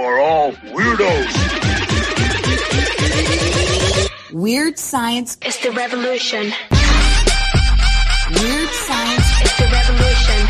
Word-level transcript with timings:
are 0.00 0.18
all 0.18 0.52
weirdos. 0.52 1.32
Weird 4.32 4.78
science 4.78 5.36
is 5.44 5.58
the 5.58 5.72
revolution. 5.72 6.52
Weird 8.30 8.70
science 8.70 9.42
is 9.42 9.56
the 9.58 9.68
revolution. 9.70 10.48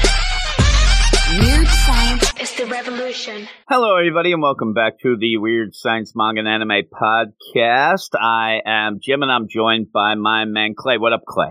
Weird 1.40 1.66
science 1.66 2.32
is 2.40 2.54
the 2.56 2.66
revolution. 2.66 3.48
Hello, 3.68 3.96
everybody, 3.96 4.32
and 4.32 4.40
welcome 4.40 4.72
back 4.72 5.00
to 5.00 5.16
the 5.18 5.38
Weird 5.38 5.74
Science 5.74 6.12
Manga 6.14 6.40
and 6.40 6.48
Anime 6.48 6.84
Podcast. 6.92 8.14
I 8.20 8.60
am 8.64 9.00
Jim, 9.02 9.22
and 9.22 9.32
I'm 9.32 9.48
joined 9.48 9.90
by 9.90 10.14
my 10.14 10.44
man 10.44 10.74
Clay. 10.76 10.98
What 10.98 11.12
up, 11.12 11.24
Clay? 11.26 11.50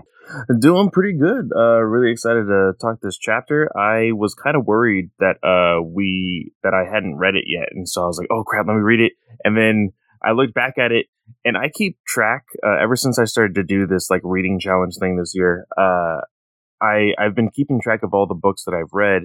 Doing 0.58 0.90
pretty 0.90 1.18
good. 1.18 1.50
Uh, 1.54 1.80
really 1.80 2.12
excited 2.12 2.44
to 2.46 2.72
talk 2.80 3.00
this 3.00 3.18
chapter. 3.18 3.68
I 3.76 4.12
was 4.12 4.34
kind 4.34 4.56
of 4.56 4.66
worried 4.66 5.10
that 5.18 5.36
uh 5.42 5.82
we 5.82 6.52
that 6.62 6.74
I 6.74 6.84
hadn't 6.92 7.16
read 7.16 7.34
it 7.34 7.44
yet, 7.46 7.68
and 7.72 7.88
so 7.88 8.02
I 8.02 8.06
was 8.06 8.18
like, 8.18 8.28
"Oh 8.30 8.44
crap, 8.44 8.66
let 8.66 8.74
me 8.74 8.80
read 8.80 9.00
it." 9.00 9.12
And 9.44 9.56
then 9.56 9.92
I 10.22 10.32
looked 10.32 10.54
back 10.54 10.78
at 10.78 10.92
it, 10.92 11.06
and 11.44 11.56
I 11.56 11.68
keep 11.68 11.98
track 12.06 12.44
uh, 12.64 12.76
ever 12.80 12.96
since 12.96 13.18
I 13.18 13.24
started 13.24 13.54
to 13.56 13.64
do 13.64 13.86
this 13.86 14.10
like 14.10 14.20
reading 14.24 14.60
challenge 14.60 14.96
thing 15.00 15.16
this 15.16 15.32
year. 15.34 15.66
Uh, 15.76 16.20
I 16.80 17.12
I've 17.18 17.34
been 17.34 17.50
keeping 17.50 17.80
track 17.80 18.02
of 18.02 18.14
all 18.14 18.26
the 18.26 18.34
books 18.34 18.64
that 18.64 18.74
I've 18.74 18.92
read, 18.92 19.22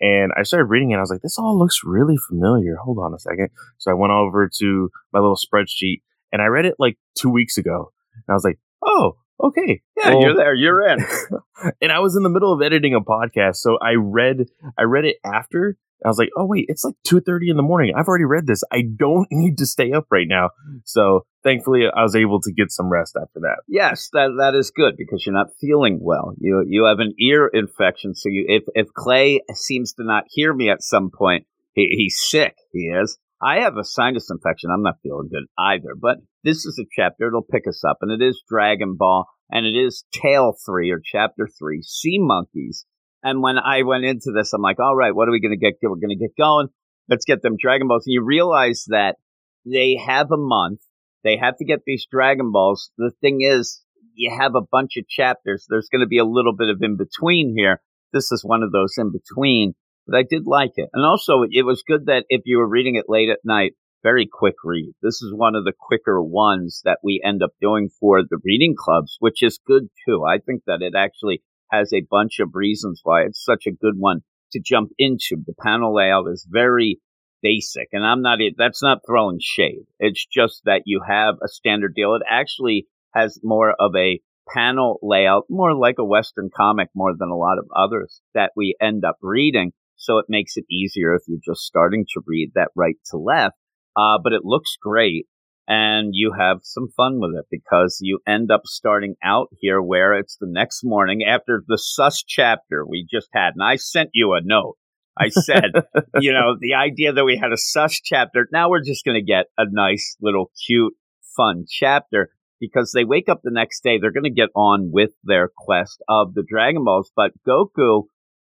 and 0.00 0.32
I 0.38 0.44
started 0.44 0.66
reading 0.66 0.92
it. 0.92 0.96
I 0.96 1.00
was 1.00 1.10
like, 1.10 1.22
"This 1.22 1.38
all 1.38 1.58
looks 1.58 1.80
really 1.84 2.16
familiar." 2.28 2.76
Hold 2.76 2.98
on 2.98 3.12
a 3.14 3.18
second. 3.18 3.48
So 3.78 3.90
I 3.90 3.94
went 3.94 4.12
over 4.12 4.48
to 4.60 4.90
my 5.12 5.20
little 5.20 5.36
spreadsheet, 5.36 6.02
and 6.32 6.40
I 6.40 6.46
read 6.46 6.64
it 6.64 6.76
like 6.78 6.96
two 7.16 7.30
weeks 7.30 7.58
ago, 7.58 7.92
and 8.14 8.24
I 8.28 8.32
was 8.32 8.44
like, 8.44 8.58
"Oh." 8.82 9.18
Okay, 9.42 9.82
yeah, 9.96 10.10
well, 10.10 10.20
you're 10.22 10.36
there, 10.36 10.54
you're 10.54 10.88
in. 10.88 11.04
and 11.80 11.92
I 11.92 12.00
was 12.00 12.16
in 12.16 12.22
the 12.22 12.28
middle 12.28 12.52
of 12.52 12.62
editing 12.62 12.94
a 12.94 13.00
podcast, 13.00 13.56
so 13.56 13.78
I 13.80 13.94
read 13.94 14.46
I 14.78 14.82
read 14.82 15.04
it 15.04 15.16
after. 15.24 15.76
I 16.04 16.08
was 16.08 16.18
like, 16.18 16.28
oh 16.36 16.44
wait, 16.44 16.66
it's 16.68 16.84
like 16.84 16.94
two 17.04 17.20
thirty 17.20 17.50
in 17.50 17.56
the 17.56 17.62
morning. 17.62 17.92
I've 17.96 18.06
already 18.06 18.24
read 18.24 18.46
this. 18.46 18.62
I 18.70 18.82
don't 18.82 19.26
need 19.32 19.58
to 19.58 19.66
stay 19.66 19.92
up 19.92 20.06
right 20.10 20.28
now. 20.28 20.50
So 20.84 21.26
thankfully, 21.42 21.86
I 21.92 22.02
was 22.02 22.14
able 22.14 22.40
to 22.42 22.52
get 22.52 22.70
some 22.70 22.88
rest 22.88 23.16
after 23.20 23.40
that. 23.40 23.62
Yes, 23.66 24.08
that 24.12 24.36
that 24.38 24.54
is 24.54 24.70
good 24.70 24.96
because 24.96 25.24
you're 25.26 25.34
not 25.34 25.48
feeling 25.60 25.98
well. 26.00 26.34
You 26.38 26.64
you 26.66 26.84
have 26.84 27.00
an 27.00 27.14
ear 27.18 27.48
infection, 27.52 28.14
so 28.14 28.28
you 28.28 28.44
if 28.48 28.62
if 28.74 28.92
Clay 28.94 29.40
seems 29.54 29.94
to 29.94 30.04
not 30.04 30.24
hear 30.28 30.54
me 30.54 30.70
at 30.70 30.82
some 30.82 31.10
point, 31.10 31.46
he, 31.72 31.88
he's 31.96 32.18
sick. 32.18 32.54
He 32.72 32.88
is. 32.88 33.18
I 33.40 33.60
have 33.60 33.76
a 33.76 33.84
sinus 33.84 34.30
infection. 34.30 34.70
I'm 34.72 34.82
not 34.82 34.96
feeling 35.02 35.28
good 35.30 35.46
either, 35.58 35.94
but 36.00 36.18
this 36.42 36.66
is 36.66 36.78
a 36.80 36.88
chapter. 36.90 37.28
It'll 37.28 37.42
pick 37.42 37.68
us 37.68 37.84
up, 37.88 37.98
and 38.00 38.10
it 38.10 38.24
is 38.24 38.42
Dragon 38.48 38.96
Ball, 38.98 39.26
and 39.50 39.64
it 39.64 39.78
is 39.78 40.04
Tale 40.12 40.54
3 40.66 40.90
or 40.90 41.00
Chapter 41.04 41.48
3, 41.58 41.82
Sea 41.82 42.18
Monkeys. 42.20 42.84
And 43.22 43.42
when 43.42 43.58
I 43.58 43.82
went 43.82 44.04
into 44.04 44.32
this, 44.34 44.52
I'm 44.52 44.62
like, 44.62 44.80
all 44.80 44.96
right, 44.96 45.14
what 45.14 45.28
are 45.28 45.32
we 45.32 45.40
going 45.40 45.56
to 45.58 45.64
get? 45.64 45.78
We're 45.82 45.96
going 45.96 46.08
to 46.10 46.16
get 46.16 46.36
going. 46.36 46.68
Let's 47.08 47.24
get 47.24 47.42
them 47.42 47.56
Dragon 47.60 47.88
Balls. 47.88 48.04
And 48.06 48.12
you 48.12 48.24
realize 48.24 48.84
that 48.88 49.16
they 49.64 49.96
have 50.04 50.30
a 50.32 50.36
month. 50.36 50.80
They 51.24 51.36
have 51.36 51.56
to 51.58 51.64
get 51.64 51.80
these 51.86 52.06
Dragon 52.10 52.52
Balls. 52.52 52.90
The 52.98 53.12
thing 53.20 53.40
is, 53.42 53.82
you 54.14 54.36
have 54.36 54.54
a 54.56 54.66
bunch 54.68 54.96
of 54.96 55.08
chapters. 55.08 55.66
There's 55.68 55.88
going 55.90 56.00
to 56.00 56.08
be 56.08 56.18
a 56.18 56.24
little 56.24 56.54
bit 56.56 56.68
of 56.68 56.78
in 56.80 56.96
between 56.96 57.54
here. 57.56 57.80
This 58.12 58.32
is 58.32 58.44
one 58.44 58.62
of 58.62 58.72
those 58.72 58.94
in 58.98 59.12
between 59.12 59.74
but 60.08 60.18
I 60.18 60.24
did 60.28 60.46
like 60.46 60.72
it. 60.76 60.88
And 60.92 61.04
also, 61.04 61.42
it 61.48 61.66
was 61.66 61.84
good 61.86 62.06
that 62.06 62.24
if 62.28 62.42
you 62.46 62.58
were 62.58 62.68
reading 62.68 62.96
it 62.96 63.04
late 63.08 63.28
at 63.28 63.40
night, 63.44 63.72
very 64.02 64.28
quick 64.30 64.54
read. 64.64 64.92
This 65.02 65.20
is 65.22 65.34
one 65.34 65.54
of 65.54 65.64
the 65.64 65.72
quicker 65.78 66.22
ones 66.22 66.80
that 66.84 66.98
we 67.02 67.20
end 67.24 67.42
up 67.42 67.50
doing 67.60 67.90
for 68.00 68.22
the 68.22 68.38
reading 68.44 68.74
clubs, 68.78 69.16
which 69.18 69.42
is 69.42 69.60
good 69.66 69.88
too. 70.06 70.24
I 70.24 70.38
think 70.38 70.62
that 70.66 70.82
it 70.82 70.94
actually 70.96 71.42
has 71.70 71.92
a 71.92 72.06
bunch 72.08 72.38
of 72.40 72.54
reasons 72.54 73.00
why 73.02 73.22
it's 73.22 73.44
such 73.44 73.66
a 73.66 73.72
good 73.72 73.94
one 73.98 74.20
to 74.52 74.60
jump 74.64 74.90
into. 74.98 75.36
The 75.44 75.54
panel 75.62 75.94
layout 75.94 76.26
is 76.32 76.46
very 76.48 77.00
basic 77.42 77.88
and 77.92 78.04
I'm 78.04 78.22
not, 78.22 78.38
that's 78.56 78.82
not 78.82 79.02
throwing 79.06 79.38
shade. 79.40 79.84
It's 79.98 80.24
just 80.26 80.62
that 80.64 80.82
you 80.86 81.02
have 81.06 81.34
a 81.42 81.48
standard 81.48 81.94
deal. 81.94 82.14
It 82.14 82.22
actually 82.28 82.86
has 83.14 83.38
more 83.42 83.74
of 83.78 83.92
a 83.96 84.20
panel 84.54 84.98
layout, 85.02 85.44
more 85.50 85.74
like 85.74 85.96
a 85.98 86.04
Western 86.04 86.50
comic 86.54 86.88
more 86.94 87.12
than 87.16 87.28
a 87.28 87.36
lot 87.36 87.58
of 87.58 87.66
others 87.76 88.20
that 88.34 88.52
we 88.56 88.74
end 88.80 89.04
up 89.04 89.18
reading. 89.20 89.72
So 89.98 90.18
it 90.18 90.26
makes 90.28 90.56
it 90.56 90.64
easier 90.70 91.14
if 91.14 91.22
you're 91.26 91.38
just 91.44 91.62
starting 91.62 92.06
to 92.14 92.22
read 92.26 92.52
that 92.54 92.70
right 92.74 92.96
to 93.10 93.18
left. 93.18 93.56
Uh, 93.96 94.18
but 94.22 94.32
it 94.32 94.44
looks 94.44 94.76
great 94.80 95.26
and 95.68 96.10
you 96.12 96.32
have 96.38 96.60
some 96.62 96.88
fun 96.96 97.20
with 97.20 97.32
it 97.38 97.44
because 97.50 97.98
you 98.00 98.20
end 98.26 98.50
up 98.50 98.62
starting 98.64 99.16
out 99.22 99.48
here 99.60 99.82
where 99.82 100.14
it's 100.14 100.38
the 100.40 100.46
next 100.48 100.80
morning 100.82 101.20
after 101.28 101.62
the 101.68 101.76
sus 101.76 102.24
chapter 102.26 102.86
we 102.86 103.06
just 103.10 103.28
had. 103.34 103.50
And 103.54 103.62
I 103.62 103.76
sent 103.76 104.10
you 104.14 104.32
a 104.32 104.40
note. 104.42 104.76
I 105.18 105.28
said, 105.28 105.72
you 106.20 106.32
know, 106.32 106.56
the 106.58 106.74
idea 106.74 107.12
that 107.12 107.24
we 107.24 107.36
had 107.36 107.52
a 107.52 107.58
sus 107.58 108.00
chapter. 108.02 108.48
Now 108.50 108.70
we're 108.70 108.84
just 108.84 109.04
going 109.04 109.16
to 109.16 109.32
get 109.32 109.46
a 109.58 109.64
nice 109.68 110.16
little 110.22 110.50
cute, 110.66 110.94
fun 111.36 111.66
chapter 111.68 112.30
because 112.60 112.92
they 112.94 113.04
wake 113.04 113.28
up 113.28 113.40
the 113.42 113.50
next 113.52 113.82
day. 113.82 113.98
They're 113.98 114.12
going 114.12 114.24
to 114.24 114.30
get 114.30 114.50
on 114.54 114.90
with 114.90 115.10
their 115.22 115.50
quest 115.54 116.02
of 116.08 116.32
the 116.32 116.44
Dragon 116.48 116.84
Balls. 116.84 117.10
But 117.14 117.32
Goku, 117.46 118.04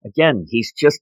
again, 0.05 0.47
he's 0.49 0.73
just 0.77 1.01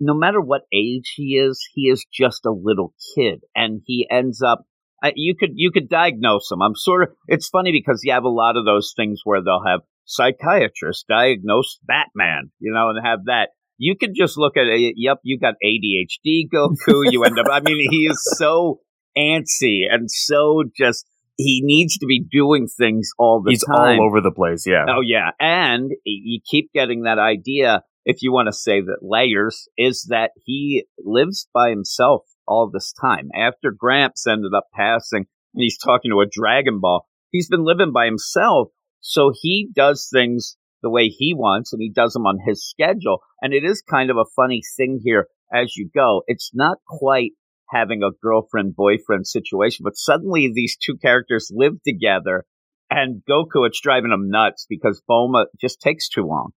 no 0.00 0.14
matter 0.14 0.40
what 0.40 0.62
age 0.72 1.12
he 1.16 1.36
is, 1.36 1.66
he 1.74 1.82
is 1.82 2.04
just 2.12 2.46
a 2.46 2.50
little 2.52 2.94
kid, 3.16 3.40
and 3.54 3.82
he 3.86 4.06
ends 4.10 4.42
up. 4.42 4.64
Uh, 5.02 5.10
you 5.14 5.34
could 5.38 5.50
you 5.54 5.70
could 5.70 5.88
diagnose 5.88 6.50
him. 6.50 6.62
I'm 6.62 6.74
sort 6.74 7.02
of. 7.02 7.08
It's 7.28 7.48
funny 7.48 7.72
because 7.72 8.00
you 8.04 8.12
have 8.12 8.24
a 8.24 8.28
lot 8.28 8.56
of 8.56 8.64
those 8.64 8.92
things 8.96 9.20
where 9.24 9.42
they'll 9.42 9.64
have 9.66 9.80
psychiatrists 10.04 11.04
diagnose 11.08 11.78
Batman, 11.86 12.50
you 12.58 12.72
know, 12.72 12.90
and 12.90 13.04
have 13.04 13.26
that. 13.26 13.50
You 13.76 13.96
could 13.96 14.14
just 14.14 14.38
look 14.38 14.56
at 14.56 14.66
it. 14.66 14.94
Yep, 14.96 15.18
you 15.24 15.38
got 15.38 15.54
ADHD, 15.64 16.48
Goku. 16.52 17.10
You 17.10 17.24
end 17.24 17.38
up. 17.38 17.46
I 17.50 17.60
mean, 17.60 17.88
he 17.90 18.06
is 18.06 18.18
so 18.38 18.80
antsy 19.16 19.82
and 19.90 20.10
so 20.10 20.64
just 20.76 21.06
he 21.36 21.60
needs 21.64 21.98
to 21.98 22.06
be 22.06 22.20
doing 22.20 22.68
things 22.68 23.10
all 23.18 23.42
the 23.42 23.50
He's 23.50 23.64
time. 23.64 23.98
all 24.00 24.06
over 24.06 24.20
the 24.20 24.30
place, 24.30 24.66
yeah. 24.66 24.84
Oh 24.88 25.00
yeah, 25.00 25.30
and 25.40 25.90
you 26.04 26.40
keep 26.48 26.72
getting 26.72 27.02
that 27.02 27.18
idea 27.18 27.82
if 28.04 28.22
you 28.22 28.32
want 28.32 28.48
to 28.48 28.52
say 28.52 28.80
that 28.80 28.98
layers, 29.02 29.68
is 29.76 30.06
that 30.10 30.32
he 30.44 30.86
lives 30.98 31.48
by 31.52 31.70
himself 31.70 32.22
all 32.46 32.70
this 32.70 32.92
time. 32.92 33.30
After 33.34 33.70
Gramps 33.70 34.26
ended 34.26 34.52
up 34.54 34.66
passing 34.74 35.26
and 35.54 35.62
he's 35.62 35.78
talking 35.78 36.10
to 36.10 36.20
a 36.20 36.26
Dragon 36.30 36.80
Ball, 36.80 37.06
he's 37.30 37.48
been 37.48 37.64
living 37.64 37.92
by 37.92 38.06
himself. 38.06 38.68
So 39.00 39.32
he 39.34 39.68
does 39.74 40.08
things 40.12 40.56
the 40.82 40.90
way 40.90 41.08
he 41.08 41.34
wants 41.34 41.72
and 41.72 41.80
he 41.80 41.90
does 41.90 42.12
them 42.12 42.26
on 42.26 42.38
his 42.46 42.66
schedule. 42.68 43.20
And 43.40 43.52
it 43.52 43.64
is 43.64 43.82
kind 43.82 44.10
of 44.10 44.16
a 44.16 44.30
funny 44.36 44.62
thing 44.76 45.00
here 45.02 45.28
as 45.52 45.76
you 45.76 45.88
go. 45.94 46.22
It's 46.26 46.50
not 46.54 46.78
quite 46.86 47.32
having 47.70 48.02
a 48.02 48.16
girlfriend 48.22 48.76
boyfriend 48.76 49.26
situation, 49.26 49.82
but 49.82 49.96
suddenly 49.96 50.50
these 50.52 50.76
two 50.76 50.96
characters 50.96 51.50
live 51.52 51.82
together 51.86 52.44
and 52.90 53.22
Goku, 53.28 53.66
it's 53.66 53.80
driving 53.80 54.12
him 54.12 54.30
nuts 54.30 54.66
because 54.68 55.02
Bulma 55.08 55.46
just 55.60 55.80
takes 55.80 56.08
too 56.08 56.24
long. 56.24 56.52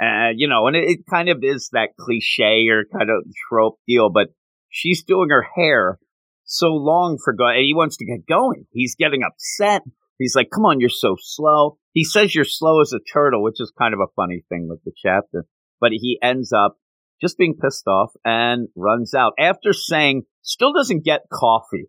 Uh, 0.00 0.30
you 0.36 0.48
know, 0.48 0.66
and 0.66 0.76
it, 0.76 0.84
it 0.88 0.98
kind 1.10 1.28
of 1.28 1.38
is 1.42 1.70
that 1.72 1.96
cliche 1.98 2.68
or 2.68 2.84
kind 2.84 3.10
of 3.10 3.24
trope 3.48 3.78
deal, 3.86 4.10
but 4.10 4.28
she's 4.70 5.02
doing 5.02 5.30
her 5.30 5.44
hair 5.56 5.98
so 6.44 6.68
long 6.68 7.18
for 7.22 7.32
go, 7.32 7.46
and 7.46 7.64
he 7.64 7.74
wants 7.74 7.96
to 7.96 8.06
get 8.06 8.26
going. 8.26 8.66
He's 8.70 8.94
getting 8.94 9.22
upset. 9.22 9.82
He's 10.18 10.34
like, 10.34 10.50
come 10.54 10.64
on, 10.64 10.80
you're 10.80 10.88
so 10.88 11.16
slow. 11.18 11.78
He 11.92 12.04
says 12.04 12.34
you're 12.34 12.44
slow 12.44 12.80
as 12.80 12.92
a 12.92 13.00
turtle, 13.12 13.42
which 13.42 13.60
is 13.60 13.72
kind 13.76 13.92
of 13.92 14.00
a 14.00 14.12
funny 14.16 14.44
thing 14.48 14.68
with 14.68 14.82
the 14.84 14.92
chapter, 14.96 15.46
but 15.80 15.90
he 15.92 16.18
ends 16.22 16.52
up 16.52 16.76
just 17.20 17.36
being 17.36 17.56
pissed 17.60 17.86
off 17.86 18.12
and 18.24 18.68
runs 18.76 19.14
out 19.14 19.32
after 19.38 19.72
saying 19.72 20.22
still 20.42 20.72
doesn't 20.72 21.04
get 21.04 21.22
coffee. 21.32 21.88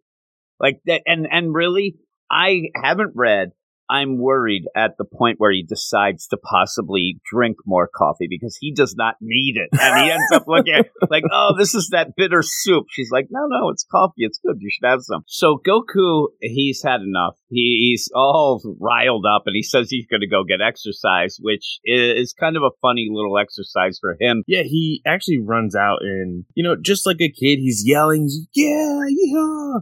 Like 0.60 0.82
that. 0.88 1.04
And, 1.06 1.28
and 1.32 1.54
really, 1.54 1.96
I 2.30 2.64
haven't 2.76 3.14
read 3.16 3.52
I'm 3.90 4.20
worried 4.20 4.66
at 4.76 4.98
the 4.98 5.06
point 5.06 5.40
where 5.40 5.52
he 5.52 5.64
decides 5.64 6.28
to 6.28 6.38
possibly 6.38 7.20
drink 7.30 7.58
more 7.66 7.90
coffee 7.94 8.28
because 8.30 8.58
he 8.60 8.74
does 8.74 8.96
not 8.96 9.16
need 9.20 9.58
it. 9.58 9.70
And 9.80 10.04
he 10.04 10.12
ends 10.12 10.32
up 10.32 10.44
looking 10.48 10.84
like, 11.10 11.24
oh, 11.32 11.56
this 11.58 11.74
is 11.74 11.90
that 11.92 12.16
bitter 12.16 12.42
soup. 12.44 12.86
She's 12.90 13.10
like, 13.12 13.28
no, 13.32 13.48
no, 13.48 13.70
it's 13.70 13.86
coffee. 13.92 14.14
It's 14.24 14.40
good. 14.46 14.58
You 14.60 14.70
should 14.72 14.88
have 14.88 15.02
some. 15.02 15.24
So 15.28 15.60
Goku, 15.66 16.28
he's 16.40 16.84
had 16.84 17.02
enough. 17.02 17.36
He's 17.50 18.10
all 18.14 18.62
riled 18.80 19.26
up 19.26 19.44
and 19.46 19.56
he 19.56 19.64
says 19.64 19.90
he's 19.90 20.06
going 20.06 20.22
to 20.22 20.28
go 20.28 20.44
get 20.44 20.62
exercise, 20.62 21.38
which 21.42 21.80
is 21.84 22.34
kind 22.40 22.58
of 22.58 22.64
a 22.64 22.72
funny 22.82 23.10
little 23.12 23.38
exercise 23.40 23.98
for 24.00 24.16
him. 24.20 24.44
Yeah, 24.46 24.64
he 24.64 25.02
actually 25.06 25.40
runs 25.40 25.76
out 25.76 26.00
and, 26.02 26.46
you 26.54 26.64
know, 26.64 26.76
just 26.80 27.06
like 27.06 27.22
a 27.22 27.32
kid, 27.32 27.58
he's 27.58 27.84
yelling, 27.86 28.30
yeah, 28.54 29.02
yeah. 29.10 29.74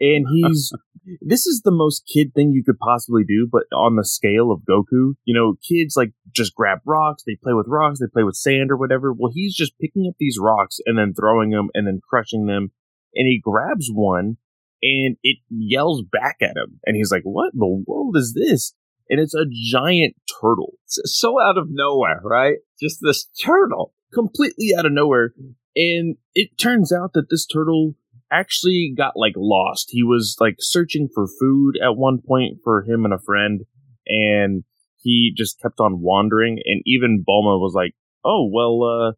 And 0.00 0.26
he's 0.32 0.72
this 1.20 1.46
is 1.46 1.62
the 1.62 1.72
most 1.72 2.08
kid 2.12 2.32
thing 2.34 2.52
you 2.52 2.62
could 2.64 2.78
possibly 2.78 3.24
do, 3.24 3.48
but 3.50 3.64
on 3.74 3.96
the 3.96 4.04
scale 4.04 4.50
of 4.50 4.62
Goku, 4.62 5.14
you 5.24 5.34
know, 5.34 5.54
kids 5.66 5.96
like 5.96 6.12
just 6.32 6.54
grab 6.54 6.78
rocks, 6.84 7.22
they 7.26 7.36
play 7.42 7.52
with 7.52 7.66
rocks, 7.68 8.00
they 8.00 8.06
play 8.06 8.22
with 8.22 8.36
sand 8.36 8.70
or 8.70 8.76
whatever. 8.76 9.12
Well, 9.12 9.32
he's 9.34 9.54
just 9.54 9.78
picking 9.78 10.06
up 10.08 10.16
these 10.18 10.38
rocks 10.40 10.78
and 10.86 10.98
then 10.98 11.14
throwing 11.14 11.50
them 11.50 11.68
and 11.74 11.86
then 11.86 12.00
crushing 12.08 12.46
them. 12.46 12.72
And 13.14 13.26
he 13.26 13.40
grabs 13.42 13.90
one 13.92 14.36
and 14.82 15.16
it 15.22 15.38
yells 15.48 16.02
back 16.02 16.36
at 16.40 16.56
him. 16.56 16.80
And 16.86 16.96
he's 16.96 17.10
like, 17.10 17.22
what 17.24 17.52
in 17.52 17.58
the 17.58 17.84
world 17.86 18.16
is 18.16 18.34
this? 18.34 18.74
And 19.08 19.20
it's 19.20 19.34
a 19.34 19.46
giant 19.50 20.16
turtle. 20.40 20.74
So 20.86 21.40
out 21.40 21.58
of 21.58 21.66
nowhere, 21.68 22.20
right? 22.24 22.56
Just 22.80 22.98
this 23.02 23.28
turtle. 23.44 23.92
Completely 24.14 24.70
out 24.76 24.86
of 24.86 24.92
nowhere. 24.92 25.34
And 25.74 26.16
it 26.34 26.58
turns 26.58 26.92
out 26.92 27.12
that 27.14 27.30
this 27.30 27.46
turtle 27.46 27.94
actually 28.32 28.94
got 28.96 29.12
like 29.16 29.34
lost. 29.36 29.88
He 29.90 30.02
was 30.02 30.36
like 30.40 30.56
searching 30.58 31.08
for 31.14 31.26
food 31.26 31.74
at 31.82 31.96
one 31.96 32.20
point 32.26 32.58
for 32.64 32.82
him 32.82 33.04
and 33.04 33.12
a 33.12 33.18
friend, 33.18 33.62
and 34.06 34.64
he 34.98 35.32
just 35.36 35.60
kept 35.60 35.78
on 35.78 36.00
wandering. 36.00 36.58
And 36.64 36.82
even 36.86 37.24
Bulma 37.28 37.60
was 37.60 37.74
like, 37.74 37.92
"Oh 38.24 38.48
well, 38.50 38.82
uh, 38.82 39.12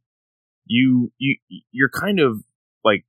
you 0.66 1.12
you 1.18 1.36
you're 1.70 1.90
kind 1.90 2.20
of 2.20 2.42
like." 2.84 3.04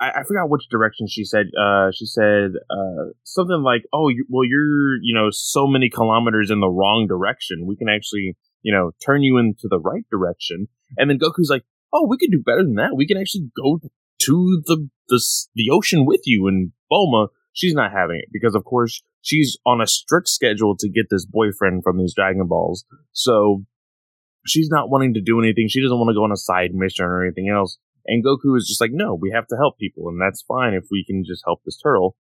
I, 0.00 0.10
I 0.10 0.22
forgot 0.24 0.50
which 0.50 0.68
direction 0.70 1.06
she 1.08 1.24
said. 1.24 1.46
Uh, 1.58 1.90
she 1.94 2.04
said 2.04 2.50
uh, 2.68 3.12
something 3.22 3.62
like, 3.62 3.82
"Oh, 3.92 4.08
you, 4.08 4.26
well, 4.28 4.44
you're 4.44 4.96
you 5.02 5.14
know 5.14 5.28
so 5.30 5.66
many 5.66 5.88
kilometers 5.88 6.50
in 6.50 6.60
the 6.60 6.68
wrong 6.68 7.06
direction. 7.08 7.66
We 7.66 7.76
can 7.76 7.88
actually 7.88 8.36
you 8.62 8.74
know 8.74 8.90
turn 9.04 9.22
you 9.22 9.38
into 9.38 9.68
the 9.70 9.78
right 9.78 10.04
direction." 10.10 10.68
And 10.98 11.08
then 11.08 11.18
Goku's 11.18 11.48
like, 11.50 11.64
"Oh, 11.92 12.06
we 12.08 12.18
can 12.18 12.30
do 12.30 12.42
better 12.44 12.62
than 12.62 12.74
that. 12.74 12.96
We 12.96 13.06
can 13.06 13.16
actually 13.16 13.50
go 13.56 13.78
to 14.26 14.62
the 14.66 14.88
the 15.08 15.22
the 15.54 15.70
ocean 15.70 16.06
with 16.06 16.22
you." 16.24 16.46
And 16.46 16.72
Bulma, 16.90 17.28
she's 17.52 17.74
not 17.74 17.92
having 17.92 18.16
it 18.16 18.28
because, 18.32 18.54
of 18.54 18.64
course, 18.64 19.02
she's 19.22 19.56
on 19.66 19.80
a 19.80 19.86
strict 19.86 20.28
schedule 20.28 20.76
to 20.78 20.88
get 20.88 21.06
this 21.10 21.26
boyfriend 21.26 21.82
from 21.82 21.98
these 21.98 22.14
Dragon 22.14 22.46
Balls. 22.46 22.84
So 23.12 23.64
she's 24.46 24.68
not 24.68 24.90
wanting 24.90 25.14
to 25.14 25.22
do 25.22 25.40
anything. 25.40 25.68
She 25.68 25.82
doesn't 25.82 25.98
want 25.98 26.10
to 26.10 26.14
go 26.14 26.24
on 26.24 26.32
a 26.32 26.36
side 26.36 26.74
mission 26.74 27.04
or 27.04 27.24
anything 27.24 27.48
else. 27.48 27.78
And 28.06 28.24
Goku 28.24 28.56
is 28.56 28.66
just 28.68 28.80
like, 28.80 28.90
no, 28.92 29.14
we 29.14 29.30
have 29.34 29.46
to 29.46 29.56
help 29.56 29.78
people, 29.78 30.08
and 30.08 30.20
that's 30.20 30.42
fine 30.42 30.74
if 30.74 30.84
we 30.90 31.04
can 31.06 31.24
just 31.24 31.42
help 31.46 31.60
this 31.64 31.80
turtle. 31.82 32.16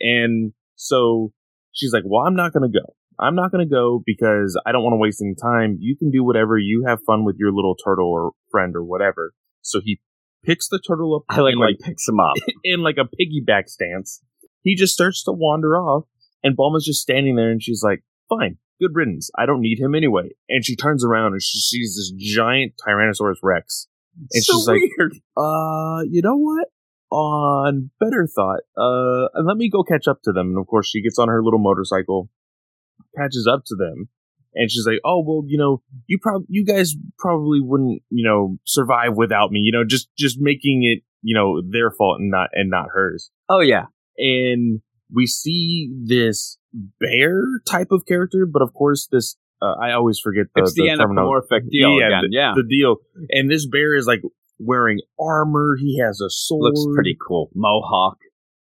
And 0.00 0.52
so 0.74 1.32
she's 1.72 1.92
like, 1.92 2.02
well, 2.04 2.26
I'm 2.26 2.34
not 2.34 2.52
going 2.52 2.70
to 2.70 2.78
go. 2.78 2.94
I'm 3.18 3.34
not 3.34 3.52
going 3.52 3.66
to 3.66 3.70
go 3.70 4.02
because 4.04 4.58
I 4.66 4.72
don't 4.72 4.82
want 4.82 4.94
to 4.94 4.98
waste 4.98 5.22
any 5.22 5.34
time. 5.40 5.76
You 5.78 5.96
can 5.96 6.10
do 6.10 6.24
whatever. 6.24 6.58
You 6.58 6.84
have 6.88 7.04
fun 7.06 7.24
with 7.24 7.36
your 7.38 7.52
little 7.52 7.76
turtle 7.76 8.08
or 8.08 8.32
friend 8.50 8.74
or 8.74 8.82
whatever. 8.82 9.34
So 9.62 9.80
he 9.84 10.00
picks 10.44 10.68
the 10.68 10.80
turtle 10.86 11.16
up. 11.16 11.22
I 11.28 11.40
like 11.40 11.56
when 11.56 11.68
he 11.68 11.76
picks 11.82 12.08
him 12.08 12.20
up. 12.20 12.34
in 12.64 12.80
like 12.80 12.96
a 12.98 13.04
piggyback 13.04 13.68
stance. 13.68 14.22
He 14.62 14.74
just 14.74 14.92
starts 14.92 15.24
to 15.24 15.32
wander 15.32 15.76
off, 15.76 16.04
and 16.42 16.56
Bulma's 16.56 16.84
just 16.84 17.00
standing 17.00 17.36
there, 17.36 17.50
and 17.50 17.62
she's 17.62 17.82
like, 17.82 18.02
"Fine, 18.28 18.58
good 18.80 18.90
riddance. 18.94 19.30
I 19.38 19.46
don't 19.46 19.60
need 19.60 19.78
him 19.78 19.94
anyway." 19.94 20.30
And 20.48 20.64
she 20.64 20.76
turns 20.76 21.04
around 21.04 21.32
and 21.32 21.42
she 21.42 21.58
sees 21.58 21.96
this 21.96 22.12
giant 22.16 22.74
Tyrannosaurus 22.86 23.36
Rex, 23.42 23.88
and 24.32 24.44
so 24.44 24.54
she's 24.54 24.68
like, 24.68 24.82
"Uh, 25.36 26.02
you 26.08 26.20
know 26.22 26.36
what? 26.36 26.68
On 27.10 27.90
better 27.98 28.28
thought, 28.28 28.60
uh, 28.76 29.28
let 29.42 29.56
me 29.56 29.68
go 29.68 29.82
catch 29.82 30.06
up 30.06 30.20
to 30.24 30.32
them." 30.32 30.48
And 30.48 30.58
of 30.58 30.66
course, 30.66 30.88
she 30.88 31.02
gets 31.02 31.18
on 31.18 31.28
her 31.28 31.42
little 31.42 31.58
motorcycle, 31.58 32.30
catches 33.16 33.48
up 33.50 33.62
to 33.66 33.74
them, 33.74 34.10
and 34.54 34.70
she's 34.70 34.86
like, 34.86 35.00
"Oh 35.04 35.22
well, 35.26 35.44
you 35.46 35.58
know, 35.58 35.82
you 36.06 36.18
prob 36.20 36.42
you 36.48 36.64
guys 36.64 36.94
probably 37.18 37.60
wouldn't, 37.60 38.02
you 38.10 38.24
know, 38.26 38.58
survive 38.64 39.16
without 39.16 39.50
me. 39.50 39.60
You 39.62 39.72
know, 39.72 39.84
just 39.84 40.08
just 40.16 40.38
making 40.40 40.82
it, 40.84 41.02
you 41.22 41.34
know, 41.34 41.60
their 41.62 41.90
fault 41.90 42.20
and 42.20 42.30
not 42.30 42.50
and 42.52 42.70
not 42.70 42.86
hers." 42.92 43.30
oh 43.48 43.60
yeah, 43.60 43.86
and 44.18 44.80
we 45.12 45.26
see 45.26 45.90
this 46.04 46.58
bear 47.00 47.42
type 47.68 47.88
of 47.90 48.04
character, 48.06 48.46
but 48.46 48.62
of 48.62 48.72
course, 48.74 49.08
this 49.10 49.36
uh, 49.62 49.74
I 49.80 49.92
always 49.92 50.18
forget 50.18 50.46
the, 50.54 50.62
it's 50.62 50.74
the, 50.74 50.86
terminal- 50.86 51.00
anthropomorphic 51.34 51.70
deal 51.70 51.98
yeah, 51.98 52.06
again. 52.06 52.20
the, 52.22 52.28
yeah, 52.30 52.52
the 52.56 52.62
deal. 52.68 52.96
And 53.30 53.50
this 53.50 53.66
bear 53.66 53.94
is 53.96 54.06
like 54.06 54.22
wearing 54.58 55.00
armor. 55.20 55.76
He 55.78 55.98
has 55.98 56.20
a 56.20 56.30
sword. 56.30 56.72
looks 56.74 56.86
pretty 56.94 57.16
cool. 57.26 57.50
Mohawk. 57.54 58.18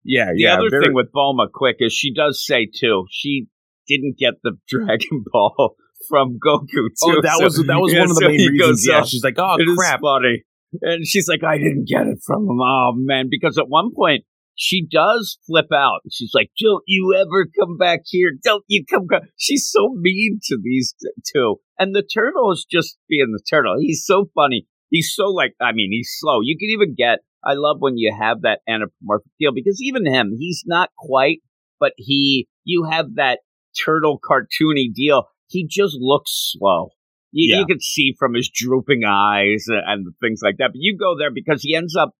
Yeah, 0.04 0.26
The 0.26 0.40
yeah. 0.40 0.54
The 0.56 0.60
other 0.60 0.70
very- 0.70 0.84
thing 0.84 0.94
with 0.94 1.12
Bulma, 1.12 1.50
quick, 1.52 1.76
is 1.80 1.92
she 1.92 2.14
does 2.14 2.44
say 2.44 2.66
too 2.72 3.06
she 3.10 3.48
didn't 3.88 4.16
get 4.18 4.34
the 4.42 4.52
Dragon 4.68 5.24
Ball 5.32 5.76
from 6.08 6.38
Goku 6.44 6.60
oh, 6.76 6.88
too. 6.88 7.18
oh, 7.18 7.22
that 7.22 7.36
so- 7.38 7.44
was 7.44 7.56
that 7.66 7.80
was 7.80 7.94
one 7.94 8.10
of 8.10 8.16
the 8.16 8.20
so 8.22 8.28
main 8.28 8.52
reasons. 8.52 8.86
Yeah, 8.86 9.02
she's 9.02 9.24
like, 9.24 9.38
oh 9.38 9.56
crap. 9.76 10.00
buddy, 10.00 10.44
And 10.82 11.06
she's 11.06 11.28
like, 11.28 11.42
I 11.44 11.58
didn't 11.58 11.86
get 11.88 12.06
it 12.06 12.18
from 12.24 12.42
him. 12.42 12.60
Oh 12.60 12.92
man, 12.94 13.28
because 13.30 13.58
at 13.58 13.68
one 13.68 13.90
point 13.94 14.24
she 14.56 14.86
does 14.90 15.38
flip 15.46 15.66
out. 15.72 16.00
She's 16.10 16.32
like, 16.34 16.50
"Don't 16.58 16.82
you 16.86 17.14
ever 17.14 17.46
come 17.60 17.76
back 17.76 18.00
here? 18.06 18.32
Don't 18.42 18.64
you 18.68 18.84
come?" 18.88 19.06
Back. 19.06 19.22
She's 19.36 19.68
so 19.70 19.90
mean 19.94 20.40
to 20.44 20.58
these 20.62 20.94
two, 21.32 21.56
and 21.78 21.94
the 21.94 22.02
turtle 22.02 22.50
is 22.52 22.66
just 22.68 22.96
being 23.08 23.32
the 23.32 23.42
turtle. 23.48 23.76
He's 23.78 24.04
so 24.04 24.30
funny. 24.34 24.66
He's 24.88 25.12
so 25.14 25.24
like, 25.26 25.52
I 25.60 25.72
mean, 25.72 25.90
he's 25.92 26.10
slow. 26.18 26.40
You 26.42 26.56
can 26.58 26.70
even 26.70 26.94
get. 26.96 27.18
I 27.44 27.52
love 27.54 27.76
when 27.80 27.96
you 27.96 28.14
have 28.18 28.42
that 28.42 28.60
anthropomorphic 28.66 29.30
feel 29.38 29.52
because 29.54 29.80
even 29.80 30.06
him, 30.06 30.32
he's 30.36 30.64
not 30.66 30.90
quite, 30.98 31.42
but 31.78 31.92
he, 31.96 32.48
you 32.64 32.88
have 32.90 33.14
that 33.16 33.40
turtle 33.84 34.18
cartoony 34.18 34.92
deal. 34.92 35.24
He 35.48 35.66
just 35.68 35.96
looks 35.98 36.52
slow. 36.56 36.90
You, 37.32 37.52
Yeah. 37.52 37.60
you 37.60 37.66
can 37.66 37.80
see 37.80 38.14
from 38.18 38.34
his 38.34 38.48
drooping 38.52 39.02
eyes 39.04 39.66
and, 39.68 40.06
things 40.20 40.40
like 40.42 40.56
that. 40.58 40.68
But 40.68 40.76
you 40.80 40.96
go 40.96 41.16
there 41.18 41.30
because 41.32 41.62
he 41.62 41.74
ends 41.74 41.94
up, 41.96 42.12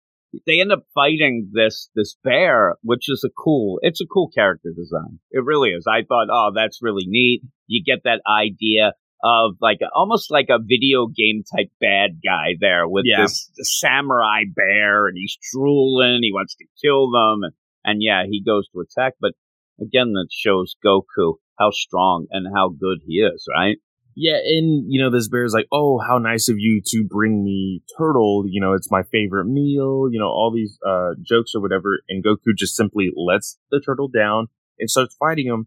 they 0.46 0.60
end 0.60 0.72
up 0.72 0.82
fighting 0.94 1.48
this 1.52 1.88
this 1.94 2.16
bear, 2.22 2.76
which 2.82 3.08
is 3.08 3.24
a 3.24 3.30
cool. 3.30 3.78
It's 3.82 4.00
a 4.00 4.06
cool 4.06 4.28
character 4.34 4.70
design. 4.76 5.18
It 5.30 5.44
really 5.44 5.70
is. 5.70 5.86
I 5.88 6.02
thought, 6.06 6.26
oh, 6.30 6.50
that's 6.54 6.80
really 6.82 7.04
neat. 7.06 7.42
You 7.66 7.82
get 7.84 8.02
that 8.04 8.20
idea 8.28 8.92
of 9.24 9.52
like 9.62 9.78
almost 9.94 10.30
like 10.30 10.48
a 10.50 10.58
video 10.62 11.06
game 11.06 11.42
type 11.56 11.70
bad 11.80 12.20
guy 12.22 12.56
there 12.60 12.86
with 12.86 13.04
Yeah. 13.06 13.22
this 13.22 13.50
samurai 13.62 14.42
bear, 14.54 15.06
and 15.06 15.16
he's 15.16 15.38
drooling. 15.52 16.18
He 16.22 16.32
wants 16.32 16.54
to 16.56 16.66
kill 16.84 17.10
them, 17.10 17.42
and, 17.44 17.52
and 17.84 18.02
yeah, 18.02 18.24
he 18.28 18.42
goes 18.44 18.68
to 18.74 18.80
attack. 18.80 19.14
But 19.20 19.32
again, 19.80 20.12
that 20.12 20.28
shows 20.30 20.76
Goku 20.84 21.34
how 21.58 21.70
strong 21.70 22.26
and 22.30 22.54
how 22.54 22.68
good 22.68 22.98
he 23.06 23.14
is, 23.14 23.46
right? 23.54 23.76
Yeah, 24.18 24.36
and 24.36 24.84
you 24.88 25.02
know, 25.02 25.10
this 25.10 25.28
bear's 25.28 25.52
like, 25.52 25.66
"Oh, 25.70 25.98
how 25.98 26.16
nice 26.16 26.48
of 26.48 26.56
you 26.58 26.80
to 26.86 27.04
bring 27.04 27.44
me 27.44 27.82
turtle. 27.98 28.44
You 28.48 28.62
know, 28.62 28.72
it's 28.72 28.90
my 28.90 29.02
favorite 29.02 29.44
meal. 29.44 30.08
You 30.10 30.18
know, 30.18 30.28
all 30.28 30.50
these 30.54 30.78
uh 30.86 31.14
jokes 31.22 31.52
or 31.54 31.60
whatever." 31.60 32.00
And 32.08 32.24
Goku 32.24 32.56
just 32.56 32.76
simply 32.76 33.10
lets 33.14 33.58
the 33.70 33.78
turtle 33.78 34.08
down 34.08 34.46
and 34.78 34.88
starts 34.88 35.14
fighting 35.16 35.46
him, 35.46 35.66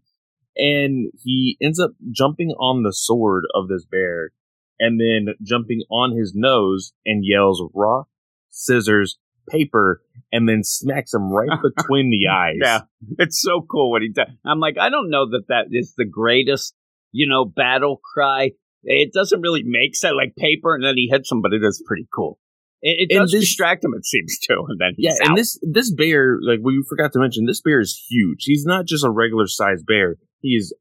and 0.56 1.12
he 1.22 1.58
ends 1.62 1.78
up 1.78 1.92
jumping 2.10 2.50
on 2.58 2.82
the 2.82 2.92
sword 2.92 3.44
of 3.54 3.68
this 3.68 3.84
bear, 3.84 4.32
and 4.80 5.00
then 5.00 5.34
jumping 5.42 5.82
on 5.88 6.16
his 6.16 6.32
nose 6.34 6.92
and 7.06 7.24
yells, 7.24 7.62
"Rock, 7.72 8.08
scissors, 8.48 9.16
paper," 9.50 10.02
and 10.32 10.48
then 10.48 10.62
smacks 10.62 11.12
him 11.14 11.30
right 11.32 11.48
between 11.76 12.10
the 12.10 12.28
eyes. 12.30 12.56
Yeah, 12.62 12.80
it's 13.18 13.40
so 13.40 13.60
cool 13.70 13.90
what 13.90 14.02
he 14.02 14.10
does. 14.10 14.28
I'm 14.44 14.60
like, 14.60 14.76
I 14.78 14.90
don't 14.90 15.10
know 15.10 15.28
that 15.30 15.44
that 15.48 15.66
is 15.70 15.94
the 15.96 16.04
greatest, 16.04 16.74
you 17.12 17.28
know, 17.28 17.44
battle 17.44 18.00
cry. 18.14 18.52
It 18.82 19.12
doesn't 19.12 19.40
really 19.42 19.62
make 19.64 19.94
sense, 19.94 20.14
like 20.16 20.34
paper, 20.36 20.74
and 20.74 20.82
then 20.84 20.96
he 20.96 21.08
hits 21.10 21.30
him, 21.30 21.42
but 21.42 21.52
it 21.52 21.62
is 21.62 21.82
pretty 21.86 22.06
cool. 22.14 22.38
It, 22.82 23.10
it 23.10 23.14
does 23.14 23.30
this- 23.32 23.42
distract 23.42 23.84
him, 23.84 23.92
it 23.94 24.06
seems 24.06 24.38
too, 24.46 24.64
and 24.68 24.78
then 24.80 24.92
he's 24.96 25.04
Yeah, 25.18 25.24
out. 25.24 25.28
and 25.30 25.36
this 25.38 25.58
this 25.62 25.92
bear, 25.92 26.38
like 26.42 26.60
we 26.62 26.82
forgot 26.88 27.12
to 27.12 27.18
mention, 27.18 27.44
this 27.44 27.60
bear 27.60 27.80
is 27.80 27.94
huge. 28.08 28.44
He's 28.44 28.64
not 28.64 28.86
just 28.86 29.04
a 29.04 29.10
regular 29.10 29.46
sized 29.46 29.84
bear. 29.86 30.16
He 30.40 30.50
is 30.56 30.74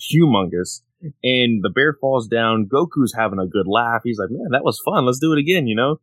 humongous. 0.00 0.80
And 1.24 1.62
the 1.64 1.70
bear 1.74 1.96
falls 2.00 2.28
down. 2.28 2.68
Goku's 2.72 3.12
having 3.16 3.40
a 3.40 3.46
good 3.46 3.66
laugh. 3.66 4.02
He's 4.04 4.18
like, 4.20 4.30
"Man, 4.30 4.50
that 4.52 4.62
was 4.64 4.80
fun. 4.84 5.04
Let's 5.04 5.18
do 5.18 5.32
it 5.32 5.38
again," 5.40 5.66
you 5.66 5.74
know. 5.74 5.96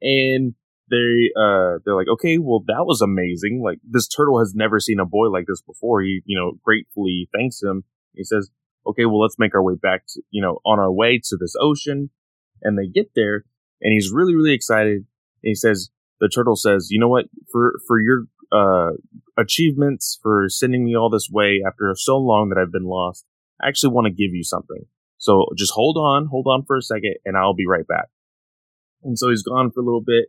And 0.00 0.54
they 0.90 1.30
uh 1.36 1.78
they're 1.84 1.96
like, 1.96 2.08
"Okay, 2.08 2.38
well 2.38 2.62
that 2.66 2.84
was 2.84 3.00
amazing. 3.00 3.62
Like 3.64 3.78
this 3.88 4.08
turtle 4.08 4.38
has 4.38 4.54
never 4.54 4.80
seen 4.80 5.00
a 5.00 5.06
boy 5.06 5.28
like 5.28 5.46
this 5.46 5.62
before." 5.62 6.02
He 6.02 6.22
you 6.24 6.38
know 6.38 6.52
gratefully 6.62 7.28
thanks 7.34 7.62
him. 7.62 7.84
He 8.14 8.24
says, 8.24 8.50
"Okay, 8.86 9.06
well 9.06 9.20
let's 9.20 9.38
make 9.38 9.54
our 9.54 9.62
way 9.62 9.74
back 9.80 10.04
to 10.08 10.22
you 10.30 10.42
know 10.42 10.58
on 10.64 10.78
our 10.78 10.92
way 10.92 11.20
to 11.24 11.36
this 11.38 11.54
ocean." 11.60 12.10
And 12.62 12.78
they 12.78 12.86
get 12.86 13.10
there, 13.14 13.44
and 13.80 13.92
he's 13.92 14.12
really 14.12 14.34
really 14.34 14.54
excited. 14.54 14.96
And 14.96 15.06
he 15.42 15.54
says, 15.54 15.90
the 16.20 16.28
turtle 16.28 16.56
says, 16.56 16.88
"You 16.90 17.00
know 17.00 17.08
what? 17.08 17.26
For 17.50 17.80
for 17.86 18.00
your 18.00 18.24
uh, 18.52 18.92
achievements, 19.36 20.18
for 20.22 20.46
sending 20.48 20.84
me 20.84 20.96
all 20.96 21.10
this 21.10 21.28
way 21.30 21.62
after 21.66 21.92
so 21.96 22.16
long 22.18 22.50
that 22.50 22.58
I've 22.58 22.72
been 22.72 22.86
lost, 22.86 23.26
I 23.62 23.68
actually 23.68 23.92
want 23.92 24.06
to 24.06 24.10
give 24.10 24.34
you 24.34 24.44
something. 24.44 24.84
So 25.18 25.46
just 25.56 25.72
hold 25.72 25.96
on, 25.96 26.26
hold 26.26 26.46
on 26.46 26.64
for 26.64 26.76
a 26.76 26.82
second, 26.82 27.16
and 27.24 27.36
I'll 27.36 27.54
be 27.54 27.66
right 27.66 27.86
back." 27.86 28.08
And 29.02 29.18
so 29.18 29.28
he's 29.28 29.42
gone 29.42 29.70
for 29.70 29.80
a 29.80 29.84
little 29.84 30.02
bit. 30.02 30.28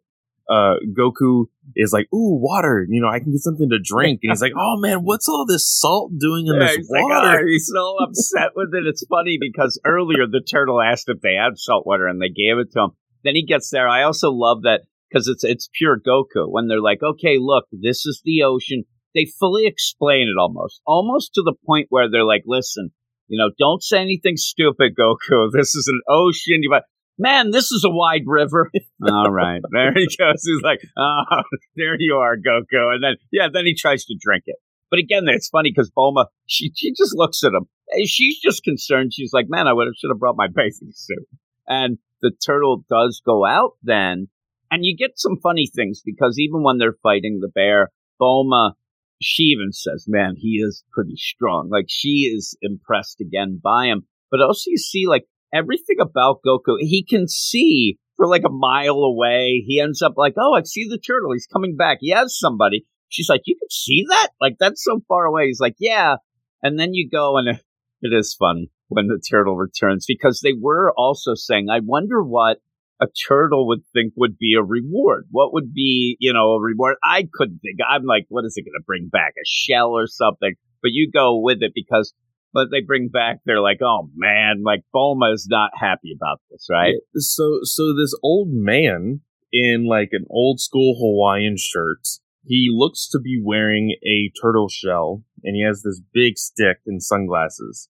Uh, 0.50 0.76
Goku 0.98 1.46
is 1.76 1.92
like, 1.92 2.08
"Ooh, 2.14 2.38
water! 2.40 2.86
You 2.88 3.02
know, 3.02 3.08
I 3.08 3.20
can 3.20 3.32
get 3.32 3.42
something 3.42 3.70
to 3.70 3.80
drink." 3.80 4.20
And 4.24 4.32
he's 4.32 4.42
like, 4.42 4.54
"Oh 4.58 4.78
man, 4.78 5.00
what's 5.00 5.28
all 5.28 5.46
this 5.48 5.68
salt 5.68 6.12
doing 6.20 6.48
in 6.48 6.56
Yeah, 6.56 6.68
this 6.68 6.76
he's 6.78 6.90
like, 6.90 7.04
water?" 7.04 7.42
"Oh," 7.42 7.48
he's 7.48 7.72
so 7.74 7.98
upset 8.04 8.52
with 8.56 8.70
it. 8.74 8.86
It's 8.86 9.06
funny 9.10 9.38
because 9.40 9.80
earlier 9.86 10.28
the 10.30 10.42
turtle 10.42 10.82
asked 10.82 11.10
if 11.10 11.22
they 11.22 11.34
had 11.34 11.58
salt 11.58 11.86
water 11.88 12.08
and 12.08 12.22
they 12.22 12.30
gave 12.30 12.58
it 12.60 12.72
to 12.74 12.82
him. 12.82 12.90
Then 13.24 13.36
he 13.36 13.46
gets 13.46 13.70
there. 13.72 13.90
I 13.90 14.04
also 14.04 14.30
love 14.32 14.62
that 14.64 14.82
because 15.10 15.28
it's 15.28 15.44
it's 15.44 15.70
pure 15.74 15.98
Goku 16.00 16.46
when 16.50 16.68
they're 16.68 16.82
like, 16.82 17.00
okay, 17.02 17.38
look, 17.40 17.66
this 17.72 18.06
is 18.06 18.22
the 18.24 18.44
ocean. 18.44 18.84
They 19.14 19.26
fully 19.40 19.66
explain 19.66 20.28
it 20.28 20.40
almost, 20.40 20.82
almost 20.86 21.34
to 21.36 21.42
the 21.42 21.56
point 21.66 21.88
where 21.90 22.12
they're 22.12 22.26
like, 22.26 22.44
listen, 22.46 22.90
you 23.28 23.40
know, 23.40 23.50
don't 23.58 23.82
say 23.82 24.00
anything 24.00 24.36
stupid, 24.38 24.94
Goku. 25.00 25.50
This 25.54 25.74
is 25.74 25.88
an 25.88 26.02
ocean. 26.10 26.62
You 26.62 26.70
man, 27.18 27.52
this 27.52 27.72
is 27.72 27.84
a 27.86 27.90
wide 27.90 28.24
river. 28.26 28.72
All 29.10 29.32
right, 29.32 29.62
there 29.72 29.94
he 29.94 30.06
goes. 30.18 30.44
He's 30.44 30.62
like, 30.64 30.80
oh, 30.98 31.42
there 31.76 31.96
you 32.00 32.16
are, 32.16 32.36
Goku. 32.38 32.94
And 32.94 33.04
then 33.04 33.16
yeah, 33.32 33.48
then 33.52 33.66
he 33.66 33.76
tries 33.76 34.06
to 34.06 34.16
drink 34.20 34.44
it. 34.48 34.58
But 34.90 35.00
again, 35.00 35.24
it's 35.28 35.50
funny 35.50 35.72
because 35.76 35.92
Bulma, 35.92 36.28
she 36.46 36.72
she 36.76 36.92
just 36.92 37.16
looks 37.16 37.44
at 37.44 37.54
him. 37.54 37.68
She's 38.06 38.40
just 38.40 38.64
concerned. 38.64 39.14
She's 39.14 39.34
like, 39.34 39.46
man, 39.50 39.68
I 39.68 39.74
would 39.74 39.88
have 39.88 39.96
should 39.98 40.12
have 40.12 40.20
brought 40.20 40.38
my 40.38 40.48
bathing 40.54 40.92
suit. 40.94 41.26
And 41.68 41.98
the 42.22 42.32
turtle 42.46 42.84
does 42.90 43.22
go 43.26 43.46
out 43.46 43.74
then, 43.84 44.28
And 44.72 44.86
you 44.86 44.96
get 44.96 45.20
some 45.20 45.38
funny 45.42 45.68
things 45.74 46.02
because 46.04 46.40
even 46.40 46.64
when 46.64 46.78
they're 46.78 46.98
fighting 47.04 47.40
the 47.40 47.50
bear, 47.54 47.92
Bulma, 48.22 48.74
she 49.22 49.44
even 49.44 49.72
says, 49.72 50.06
man, 50.08 50.36
he 50.38 50.62
is 50.62 50.84
pretty 50.92 51.16
strong. 51.16 51.70
Like 51.72 51.86
she 51.88 52.32
is 52.36 52.58
impressed 52.62 53.22
again 53.22 53.60
by 53.62 53.88
him. 53.88 54.08
But 54.32 54.42
also 54.42 54.70
you 54.70 54.78
see 54.78 55.08
like 55.08 55.26
everything 55.56 55.98
about 56.02 56.42
Goku, 56.46 56.76
he 56.80 57.04
can 57.04 57.28
see 57.28 57.98
for 58.18 58.28
like 58.28 58.44
a 58.46 58.52
mile 58.52 58.98
away. 58.98 59.64
He 59.66 59.80
ends 59.80 60.02
up 60.02 60.14
like, 60.18 60.34
oh, 60.38 60.54
I 60.54 60.64
see 60.64 60.88
the 60.88 60.98
turtle. 60.98 61.34
He's 61.34 61.48
coming 61.48 61.76
back. 61.76 61.98
He 62.02 62.12
has 62.12 62.38
somebody. 62.38 62.86
She's 63.10 63.30
like, 63.30 63.42
you 63.46 63.56
can 63.56 63.70
see 63.70 64.06
that? 64.10 64.30
Like 64.42 64.56
that's 64.60 64.84
so 64.84 65.02
far 65.08 65.26
away. 65.26 65.48
He's 65.48 65.60
like, 65.60 65.76
yeah. 65.80 66.16
And 66.62 66.80
then 66.80 66.94
you 66.94 67.10
go 67.10 67.38
and 67.38 67.48
it 68.02 68.14
is 68.14 68.36
funny 68.38 68.72
when 68.88 69.08
the 69.08 69.22
turtle 69.30 69.56
returns 69.56 70.06
because 70.08 70.42
they 70.42 70.54
were 70.60 70.94
also 70.98 71.34
saying, 71.36 71.70
I 71.70 71.80
wonder 71.84 72.24
what 72.24 72.58
a 73.02 73.08
turtle 73.28 73.68
would 73.68 73.82
think 73.94 74.14
would 74.16 74.38
be 74.38 74.56
a 74.58 74.64
reward. 74.64 75.26
What 75.32 75.54
would 75.54 75.74
be, 75.74 76.18
you 76.20 76.32
know, 76.34 76.54
a 76.54 76.62
reward? 76.62 76.96
I 77.04 77.28
couldn't 77.34 77.60
think. 77.60 77.80
I'm 77.88 78.06
like, 78.06 78.26
what 78.30 78.46
is 78.46 78.54
it 78.56 78.62
going 78.62 78.80
to 78.80 78.86
bring 78.86 79.10
back? 79.12 79.34
A 79.38 79.46
shell 79.46 79.90
or 79.90 80.08
something? 80.08 80.56
But 80.82 80.92
you 80.94 81.12
go 81.12 81.40
with 81.40 81.58
it 81.62 81.74
because 81.76 82.14
but 82.56 82.72
they 82.72 82.80
bring 82.80 83.10
back, 83.10 83.40
they're 83.46 83.62
like, 83.62 83.80
oh 83.84 84.10
man, 84.16 84.64
like 84.66 84.80
Bulma 84.96 85.34
is 85.34 85.46
not 85.50 85.72
happy 85.78 86.16
about 86.16 86.40
this, 86.50 86.68
right? 86.72 86.94
So, 87.18 87.60
so 87.64 87.94
this 87.94 88.18
old 88.24 88.48
man 88.50 89.20
in 89.52 89.86
like 89.88 90.10
an 90.14 90.26
old 90.30 90.62
school 90.62 90.96
Hawaiian 90.98 91.58
shirt, 91.58 92.08
he 92.46 92.70
looks 92.74 93.10
to 93.10 93.20
be 93.20 93.42
wearing 93.44 93.98
a 94.06 94.32
turtle 94.42 94.70
shell 94.70 95.22
and 95.44 95.58
he 95.58 95.66
has 95.66 95.84
this 95.84 96.02
big 96.14 96.38
stick 96.38 96.78
and 96.88 97.04
sunglasses. 97.04 97.90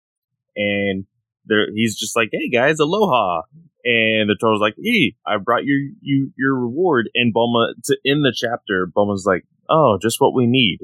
And 0.56 1.04
there, 1.44 1.68
he's 1.72 1.96
just 1.96 2.16
like, 2.16 2.30
hey 2.32 2.50
guys, 2.50 2.80
aloha. 2.80 3.42
And 3.84 4.28
the 4.28 4.36
turtle's 4.40 4.60
like, 4.60 4.74
hey, 4.82 5.14
I 5.24 5.36
brought 5.36 5.64
you, 5.64 5.94
you, 6.00 6.32
your 6.36 6.58
reward. 6.58 7.08
And 7.14 7.32
Bulma, 7.32 7.68
to 7.84 7.96
end 8.04 8.24
the 8.24 8.34
chapter, 8.34 8.90
Bulma's 8.92 9.24
like, 9.24 9.44
oh, 9.70 9.96
just 10.02 10.20
what 10.20 10.34
we 10.34 10.48
need. 10.48 10.78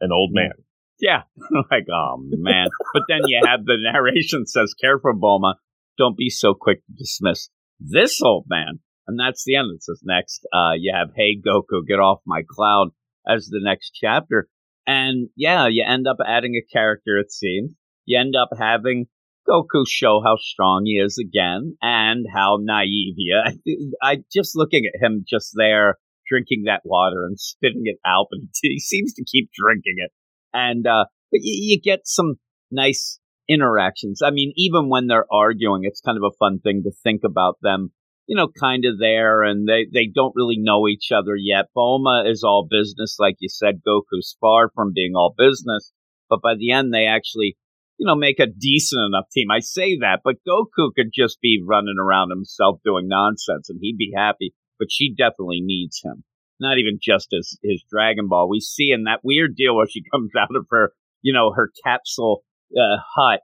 An 0.00 0.10
old 0.10 0.30
man. 0.32 0.54
Yeah. 1.00 1.22
like, 1.70 1.86
oh 1.92 2.16
man. 2.18 2.68
but 2.92 3.02
then 3.08 3.20
you 3.26 3.40
have 3.44 3.64
the 3.64 3.76
narration 3.80 4.46
says, 4.46 4.74
careful, 4.74 5.14
Bulma. 5.14 5.54
Don't 5.96 6.16
be 6.16 6.30
so 6.30 6.54
quick 6.54 6.84
to 6.86 6.92
dismiss 6.96 7.50
this 7.80 8.20
old 8.22 8.46
man. 8.48 8.80
And 9.06 9.18
that's 9.18 9.44
the 9.44 9.56
end. 9.56 9.70
It 9.74 9.82
says 9.82 10.00
next, 10.04 10.46
uh, 10.52 10.72
you 10.78 10.92
have, 10.94 11.08
hey, 11.16 11.40
Goku, 11.40 11.86
get 11.86 11.98
off 11.98 12.20
my 12.26 12.42
cloud 12.48 12.88
as 13.26 13.46
the 13.46 13.60
next 13.62 13.92
chapter. 13.94 14.48
And 14.86 15.28
yeah, 15.36 15.66
you 15.66 15.84
end 15.86 16.06
up 16.06 16.18
adding 16.24 16.54
a 16.54 16.72
character, 16.72 17.18
it 17.18 17.32
seems. 17.32 17.74
You 18.04 18.18
end 18.20 18.34
up 18.36 18.50
having 18.58 19.06
Goku 19.48 19.84
show 19.88 20.20
how 20.22 20.36
strong 20.36 20.82
he 20.84 20.92
is 20.92 21.18
again 21.18 21.76
and 21.80 22.26
how 22.32 22.58
naive 22.60 23.14
he 23.16 23.32
is. 23.32 23.92
I, 24.02 24.10
I 24.10 24.16
just 24.32 24.54
looking 24.54 24.84
at 24.86 25.02
him 25.02 25.24
just 25.26 25.52
there 25.56 25.96
drinking 26.28 26.64
that 26.66 26.82
water 26.84 27.24
and 27.24 27.40
spitting 27.40 27.84
it 27.84 27.98
out, 28.06 28.26
but 28.30 28.40
he 28.62 28.78
seems 28.78 29.14
to 29.14 29.24
keep 29.24 29.50
drinking 29.54 29.96
it 29.96 30.12
and 30.52 30.86
uh, 30.86 31.06
but 31.30 31.40
you, 31.42 31.72
you 31.74 31.80
get 31.80 32.00
some 32.04 32.34
nice 32.70 33.18
interactions. 33.48 34.20
I 34.22 34.30
mean, 34.30 34.52
even 34.56 34.88
when 34.88 35.06
they're 35.06 35.26
arguing, 35.32 35.82
it's 35.84 36.00
kind 36.00 36.18
of 36.18 36.24
a 36.24 36.36
fun 36.38 36.60
thing 36.60 36.82
to 36.84 36.90
think 37.02 37.22
about 37.24 37.56
them. 37.62 37.92
You 38.26 38.36
know, 38.36 38.48
kind 38.48 38.84
of 38.84 38.98
there, 38.98 39.42
and 39.42 39.66
they 39.66 39.86
they 39.92 40.06
don't 40.12 40.36
really 40.36 40.58
know 40.58 40.86
each 40.86 41.10
other 41.12 41.34
yet. 41.34 41.66
Bulma 41.76 42.30
is 42.30 42.44
all 42.44 42.68
business, 42.70 43.16
like 43.18 43.36
you 43.40 43.48
said. 43.48 43.80
Goku's 43.86 44.36
far 44.40 44.70
from 44.74 44.92
being 44.94 45.12
all 45.14 45.34
business, 45.36 45.92
but 46.28 46.42
by 46.42 46.54
the 46.54 46.72
end, 46.72 46.92
they 46.92 47.06
actually 47.06 47.56
you 47.98 48.06
know, 48.06 48.14
make 48.14 48.38
a 48.38 48.46
decent 48.46 49.00
enough 49.08 49.24
team. 49.32 49.50
I 49.50 49.58
say 49.58 49.98
that, 49.98 50.20
but 50.22 50.36
Goku 50.48 50.90
could 50.94 51.10
just 51.12 51.40
be 51.40 51.60
running 51.66 51.96
around 51.98 52.30
himself 52.30 52.78
doing 52.84 53.08
nonsense 53.08 53.68
and 53.68 53.80
he'd 53.82 53.96
be 53.96 54.12
happy, 54.14 54.54
but 54.78 54.86
she 54.88 55.12
definitely 55.12 55.60
needs 55.60 56.00
him 56.04 56.22
not 56.60 56.78
even 56.78 56.98
just 57.00 57.28
as 57.38 57.56
his 57.62 57.82
Dragon 57.90 58.28
Ball. 58.28 58.48
We 58.48 58.60
see 58.60 58.90
in 58.92 59.04
that 59.04 59.20
weird 59.22 59.54
deal 59.56 59.76
where 59.76 59.86
she 59.88 60.02
comes 60.12 60.30
out 60.38 60.54
of 60.54 60.66
her, 60.70 60.92
you 61.22 61.32
know, 61.32 61.52
her 61.54 61.70
capsule 61.84 62.44
uh, 62.76 62.98
hut 63.14 63.40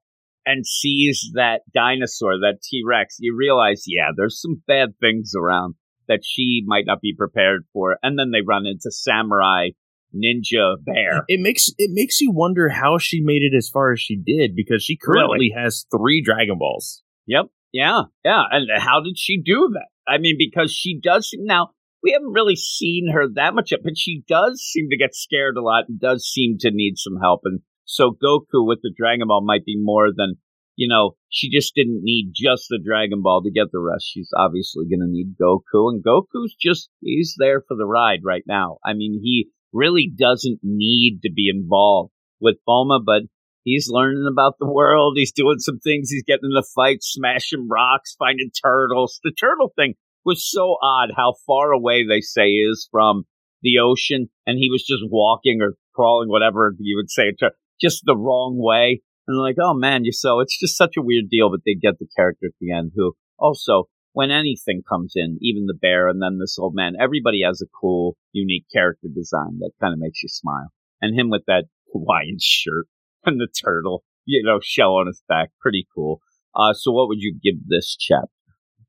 and 0.46 0.66
sees 0.66 1.30
that 1.34 1.62
dinosaur, 1.72 2.38
that 2.40 2.58
T 2.62 2.82
Rex. 2.86 3.16
You 3.18 3.36
realize, 3.36 3.84
yeah, 3.86 4.10
there's 4.16 4.40
some 4.40 4.62
bad 4.66 4.94
things 5.00 5.32
around 5.36 5.74
that 6.08 6.20
she 6.22 6.62
might 6.66 6.84
not 6.86 7.00
be 7.00 7.14
prepared 7.16 7.64
for. 7.72 7.96
And 8.02 8.18
then 8.18 8.30
they 8.30 8.42
run 8.46 8.66
into 8.66 8.90
Samurai 8.90 9.70
Ninja 10.14 10.76
Bear. 10.84 11.24
It 11.28 11.40
makes 11.40 11.70
it 11.78 11.90
makes 11.92 12.20
you 12.20 12.30
wonder 12.32 12.68
how 12.68 12.98
she 12.98 13.20
made 13.20 13.42
it 13.42 13.56
as 13.56 13.68
far 13.68 13.92
as 13.92 14.00
she 14.00 14.16
did 14.16 14.54
because 14.54 14.82
she 14.82 14.96
currently 14.96 15.50
really? 15.50 15.54
has 15.56 15.86
three 15.90 16.22
Dragon 16.22 16.58
Balls. 16.58 17.02
Yep. 17.26 17.46
Yeah. 17.72 18.02
Yeah. 18.24 18.42
And 18.50 18.68
how 18.80 19.00
did 19.02 19.18
she 19.18 19.40
do 19.42 19.70
that? 19.72 19.88
I 20.06 20.18
mean, 20.18 20.36
because 20.38 20.72
she 20.72 21.00
does 21.00 21.34
now 21.38 21.70
we 22.04 22.12
haven't 22.12 22.34
really 22.34 22.54
seen 22.54 23.08
her 23.12 23.24
that 23.34 23.54
much, 23.54 23.72
yet, 23.72 23.80
but 23.82 23.96
she 23.96 24.22
does 24.28 24.60
seem 24.60 24.90
to 24.90 24.98
get 24.98 25.14
scared 25.14 25.56
a 25.56 25.62
lot 25.62 25.84
and 25.88 25.98
does 25.98 26.28
seem 26.28 26.58
to 26.60 26.70
need 26.70 26.98
some 26.98 27.16
help. 27.20 27.40
And 27.44 27.60
so 27.86 28.10
Goku 28.10 28.66
with 28.66 28.80
the 28.82 28.92
Dragon 28.94 29.28
Ball 29.28 29.42
might 29.42 29.64
be 29.64 29.76
more 29.80 30.08
than, 30.14 30.34
you 30.76 30.86
know, 30.86 31.16
she 31.30 31.48
just 31.50 31.74
didn't 31.74 32.02
need 32.02 32.32
just 32.34 32.66
the 32.68 32.78
Dragon 32.84 33.22
Ball 33.22 33.42
to 33.42 33.50
get 33.50 33.72
the 33.72 33.80
rest. 33.80 34.04
She's 34.06 34.28
obviously 34.36 34.84
going 34.84 35.00
to 35.00 35.10
need 35.10 35.34
Goku 35.40 35.90
and 35.90 36.04
Goku's 36.04 36.54
just, 36.60 36.90
he's 37.00 37.36
there 37.38 37.62
for 37.66 37.74
the 37.74 37.86
ride 37.86 38.20
right 38.22 38.44
now. 38.46 38.76
I 38.84 38.92
mean, 38.92 39.18
he 39.22 39.48
really 39.72 40.12
doesn't 40.14 40.60
need 40.62 41.20
to 41.22 41.32
be 41.34 41.50
involved 41.52 42.12
with 42.38 42.56
Bulma, 42.68 43.00
but 43.04 43.22
he's 43.62 43.88
learning 43.88 44.28
about 44.30 44.56
the 44.60 44.70
world. 44.70 45.14
He's 45.16 45.32
doing 45.32 45.58
some 45.58 45.78
things. 45.78 46.10
He's 46.10 46.24
getting 46.24 46.50
in 46.50 46.54
the 46.54 46.68
fight, 46.74 46.98
smashing 47.00 47.66
rocks, 47.66 48.14
finding 48.18 48.50
turtles. 48.62 49.20
The 49.24 49.32
turtle 49.32 49.72
thing 49.74 49.94
was 50.24 50.50
so 50.50 50.76
odd 50.82 51.10
how 51.16 51.34
far 51.46 51.72
away 51.72 52.04
they 52.06 52.20
say 52.20 52.48
is 52.48 52.88
from 52.90 53.24
the 53.62 53.78
ocean, 53.78 54.28
and 54.46 54.58
he 54.58 54.70
was 54.70 54.84
just 54.84 55.02
walking 55.10 55.60
or 55.60 55.74
crawling, 55.94 56.28
whatever 56.28 56.74
you 56.78 56.96
would 56.96 57.10
say, 57.10 57.32
just 57.80 58.02
the 58.04 58.16
wrong 58.16 58.56
way. 58.58 59.02
And 59.26 59.38
like, 59.38 59.56
oh 59.60 59.74
man, 59.74 60.04
you 60.04 60.12
so 60.12 60.40
it's 60.40 60.58
just 60.58 60.76
such 60.76 60.96
a 60.98 61.02
weird 61.02 61.30
deal, 61.30 61.50
but 61.50 61.60
they 61.64 61.74
get 61.74 61.98
the 61.98 62.06
character 62.16 62.46
at 62.46 62.52
the 62.60 62.72
end 62.72 62.92
who 62.94 63.14
also, 63.38 63.84
when 64.12 64.30
anything 64.30 64.82
comes 64.88 65.14
in, 65.16 65.38
even 65.40 65.66
the 65.66 65.74
bear 65.74 66.08
and 66.08 66.22
then 66.22 66.38
this 66.38 66.58
old 66.58 66.74
man, 66.74 66.94
everybody 67.00 67.42
has 67.44 67.62
a 67.62 67.70
cool, 67.80 68.16
unique 68.32 68.66
character 68.72 69.08
design 69.12 69.58
that 69.60 69.72
kind 69.80 69.92
of 69.92 69.98
makes 69.98 70.22
you 70.22 70.28
smile. 70.28 70.68
And 71.00 71.18
him 71.18 71.30
with 71.30 71.42
that 71.46 71.64
Hawaiian 71.92 72.36
shirt 72.40 72.86
and 73.24 73.40
the 73.40 73.48
turtle, 73.48 74.04
you 74.26 74.42
know, 74.44 74.60
shell 74.62 74.96
on 74.96 75.06
his 75.06 75.22
back, 75.28 75.50
pretty 75.60 75.86
cool. 75.94 76.20
Uh, 76.54 76.72
so 76.72 76.92
what 76.92 77.08
would 77.08 77.20
you 77.20 77.36
give 77.42 77.66
this 77.66 77.96
chapter? 77.98 78.28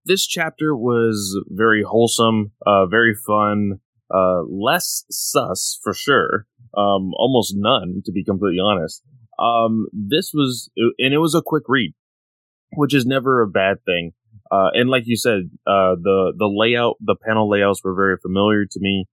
This 0.06 0.26
chapter 0.26 0.76
was 0.76 1.38
very 1.50 1.84
wholesome, 1.84 2.52
uh, 2.66 2.86
very 2.86 3.16
fun, 3.16 3.80
uh, 4.14 4.44
less 4.48 5.06
sus 5.10 5.80
for 5.84 5.94
sure, 5.94 6.48
um, 6.78 7.12
almost 7.16 7.54
none 7.56 8.02
to 8.06 8.12
be 8.12 8.24
completely 8.24 8.60
honest. 8.64 9.04
Um, 9.40 9.88
this 9.92 10.32
was, 10.34 10.70
and 10.98 11.14
it 11.14 11.18
was 11.18 11.36
a 11.36 11.42
quick 11.42 11.64
read, 11.68 11.94
which 12.74 12.94
is 12.94 13.06
never 13.06 13.42
a 13.42 13.48
bad 13.48 13.78
thing. 13.86 14.12
Uh, 14.52 14.70
and 14.74 14.90
like 14.90 15.04
you 15.06 15.18
said, 15.18 15.50
uh, 15.66 15.96
the 16.00 16.34
the 16.38 16.48
layout, 16.48 16.96
the 17.02 17.16
panel 17.16 17.50
layouts 17.50 17.84
were 17.84 17.96
very 17.96 18.18
familiar 18.22 18.66
to 18.70 18.80
me. 18.80 19.06